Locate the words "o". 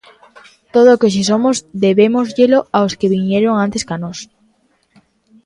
0.91-0.99